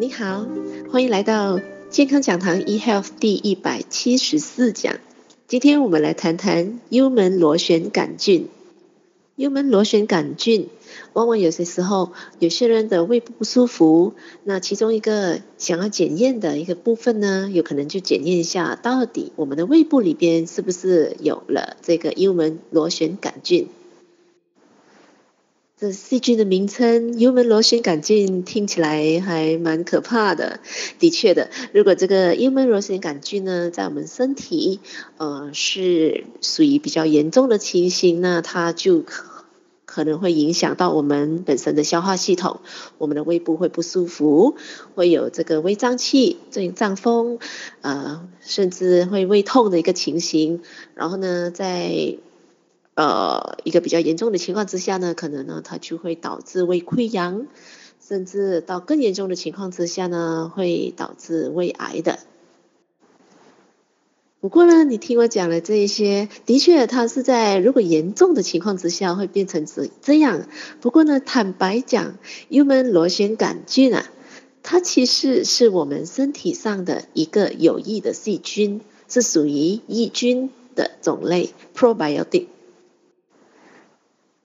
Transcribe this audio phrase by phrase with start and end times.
[0.00, 0.46] 你好，
[0.92, 1.58] 欢迎来到
[1.90, 4.94] 健康讲堂 eHealth 第一百七十四讲。
[5.48, 8.46] 今天我们来谈谈幽门螺旋杆菌。
[9.34, 10.68] 幽门螺旋杆菌，
[11.14, 23.66] 往往有些时候，有些人的胃部不舒服，那其中一个想要检验的一个部分呢，有可能就检验一下，到底我们的胃部里边是不是有了这个幽门螺旋杆菌。
[25.80, 30.58] 这细菌的名称，幽门螺旋杆菌听起来还蛮可怕的。
[30.98, 34.80] 的确的，如果这个幽门螺旋杆菌呢，在我们身体，
[35.18, 39.24] 呃，是属于比较严重的情形，那它就可
[39.86, 42.58] 可能会影响到我们本身的消化系统，
[42.98, 44.56] 我们的胃部会不舒服，
[44.96, 47.38] 会有这个胃胀气、这胀风，
[47.82, 50.60] 呃，甚至会胃痛的一个情形。
[50.96, 52.16] 然后呢，在
[52.98, 57.46] 呃，一个比较严重的情况之下呢，可能呢，它就会导致胃溃疡，
[58.04, 62.18] 甚至到更严重的情况之下呢，会导致胃癌的。
[64.40, 70.48] 不过呢，你听我讲了这一些，的确，它是在如果严重的情况之下会变成这这样。
[70.80, 74.10] 不过呢，坦白讲，幽门螺旋杆菌啊，
[74.64, 82.46] 它其实是我们身体上的一个有益的细菌，是属于益菌的种类，probiotic。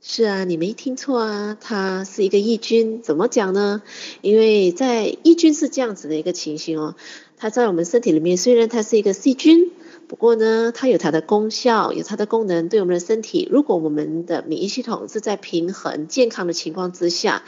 [0.06, 3.02] 是啊，你没听错啊，它是一个益菌。
[3.02, 3.82] 怎么讲呢？
[4.20, 6.96] 因为在益菌是这样子的一个情形哦，
[7.38, 9.72] 它在我们身体里面，虽然它是一个细菌，
[10.10, 13.48] 不过呢，它有它的功效，有它的功能，对我们的身体。
[13.50, 17.44] 如果我们的免疫系统是在平衡健康的情况之下，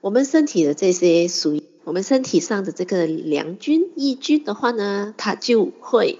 [0.00, 6.18] 我们身体的这些属于我们身体上的这个良菌、益菌的话呢，它就会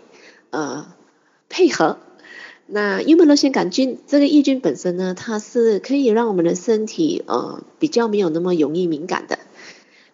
[0.50, 0.94] 呃
[1.48, 1.98] 配合。
[2.66, 9.38] 那幽门螺旋杆菌这个抑菌本身呢，它是可以让我们的身体呃比较没有那么容易敏感的。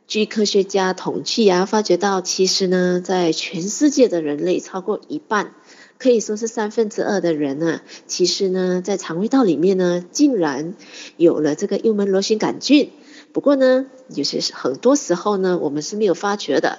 [0.09, 5.53] 据科学家统计啊，发觉到其实呢，在全世界的人类超过一半，
[5.99, 10.75] 可以说是三分之二的人啊，其实呢，在肠胃道里面呢，竟然
[11.19, 12.91] 有了这个幽门螺旋杆菌。
[13.33, 16.78] 不过呢，有些很多时候呢，我们是没有发觉的。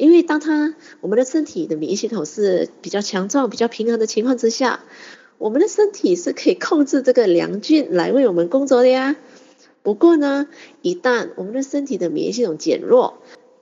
[0.00, 4.80] 因为当他我们的身体的免疫系统是比较强壮、比较平衡的情况之下，
[5.36, 9.16] 我们的身体是可以控制这个良菌来为我们工作的呀。
[9.82, 10.48] 不过呢，
[10.80, 13.18] 一旦我们的身体的免疫系统减弱，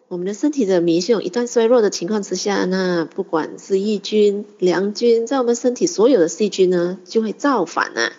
[0.07, 8.13] 我们的身体的免疫系统一旦衰弱的情况之下，那不管是益菌、良菌，在我们身体所有的细菌呢，就会造反啊。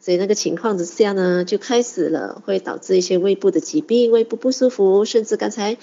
[0.00, 5.76] 所以那个情况之下呢，就开始了，会导致一些胃部的疾病、胃部不舒服，甚至刚才。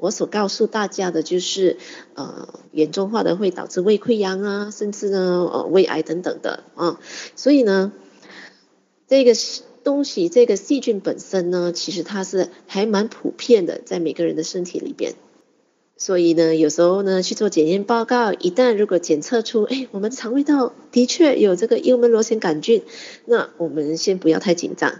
[0.00, 1.76] 我所告诉大家的就是，
[2.14, 6.98] 呃，严重化的会导致胃溃疡啊，甚至呢，呃，胃癌等等的啊。
[7.36, 7.92] 所以呢，
[9.06, 9.34] 这个
[9.84, 15.12] 东西，这个细菌本身呢，其实它是还蛮普遍的，在每个人的身体里边。
[15.98, 22.82] 所以呢，有时候呢去做检验报告，一旦如果检测出，哎，我们肠胃道的确有这个幽门螺旋杆菌，
[23.26, 24.94] 那我们先不要太紧张，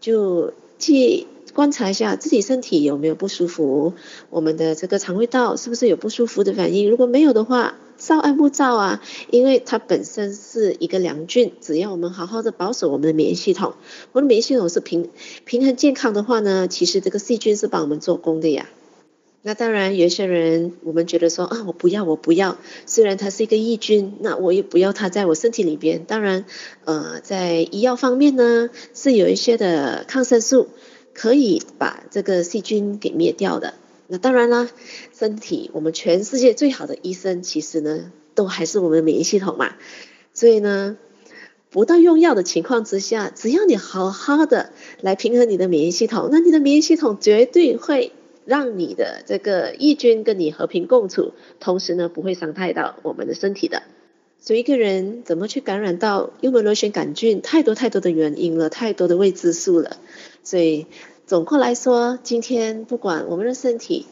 [0.00, 1.26] 就去。
[1.54, 3.94] 观察一下自己身体有没有不舒服，
[4.28, 6.90] 我们的这个肠胃道是不是有不舒服的反应？
[6.90, 13.72] 如果没有的话，稍安勿躁啊，因为它本身是一个良菌，只要我们好好的保守我们的免疫系统，
[14.12, 15.08] 我们的免疫系统是平
[15.46, 18.68] 平衡健康的话呢，其实这个细菌是帮我们做工的呀。
[19.46, 26.04] 那当然，有些人我们觉得说啊，我不要，我不要，虽然它是一个抑菌，那我也不要它在我身体里边。
[26.04, 26.44] 当然，
[26.84, 30.66] 呃，在医药方面呢，是有一些的抗生素。
[31.14, 33.72] 可以把这个细菌给灭掉的。
[34.06, 34.68] 那当然啦，
[35.18, 39.76] 身体我们全世界最好的医生，其实呢，都还是我们的免疫系统嘛。
[40.34, 40.98] 所以呢，
[41.70, 48.12] 不到用药的情况之下，只要你好好的来平衡你的免疫系统，那你的免疫系统绝对会
[48.46, 53.82] 让你的这个抑菌跟你和平共处，同时呢，不会伤害到我们的身体的。
[54.38, 59.96] 所以一个人怎么去感染到幽门螺旋杆菌，太多太多的原因了，太多的未知数了。
[60.44, 60.86] 所以
[61.26, 64.06] 总括来说，今天不管我们的身体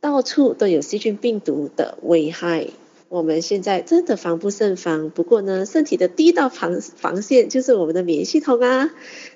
[0.00, 2.68] 到处都有细菌病毒的危害，
[3.08, 5.10] 我们现在真的防不胜防。
[5.10, 8.90] 不过呢，身体的第一道防防线就是我们的免疫系统啊。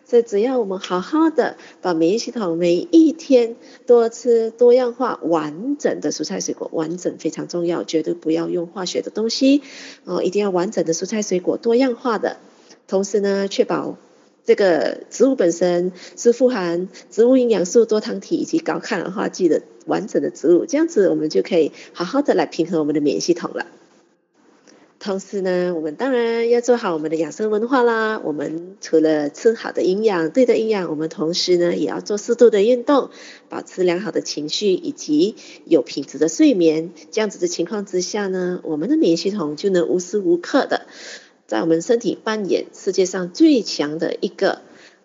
[0.04, 3.54] 所以只要我们好好的把免疫系统每一天
[3.86, 9.62] 多吃多样化完整的蔬菜水果，完整非常重要，绝对不要用化学的东西
[10.04, 12.38] 哦，一定要完整的蔬菜水果多样化的，
[12.88, 13.96] 同时呢，确保。
[14.44, 23.66] 这个植物本身是富含植物营养素、多糖体以及高抗氧化剂的完整的植物，这样子我们就可以好好的来平衡我们的免疫系统了。
[25.02, 28.20] 同时呢，我们当然要做好我们的养生文化啦。
[28.22, 33.08] 我们除了吃好的营养、对的营养，我们同时呢也要做适度的运动，
[33.48, 36.90] 保持良好的情绪以及有品质的睡眠。
[37.10, 40.86] 这样子的情况之下呢，我们的免疫系统就能无时无刻的
[41.50, 44.60] 在我们身体扮演世界上最强的一个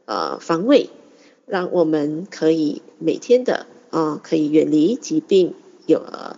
[0.05, 0.91] 呃防卫，
[1.47, 5.55] 让我们可以每天的啊、呃、可以远离疾病，
[5.87, 6.37] 有呃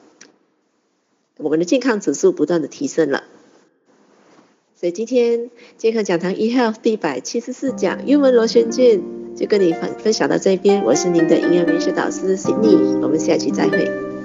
[1.35, 3.25] 我们的健康指数不断的提升了。
[4.79, 14.16] 所以今天健康讲堂 eHealth 第一百七十四讲韵文螺旋菌就跟你分分享到这边，我是您的营养美学导师 Sydney，我们下期再会。